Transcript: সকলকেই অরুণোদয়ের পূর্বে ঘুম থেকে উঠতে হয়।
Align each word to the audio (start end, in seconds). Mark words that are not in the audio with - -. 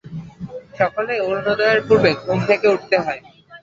সকলকেই 0.77 1.21
অরুণোদয়ের 1.21 1.79
পূর্বে 1.87 2.11
ঘুম 2.21 2.39
থেকে 2.49 2.67
উঠতে 2.67 2.95
হয়। 2.99 3.21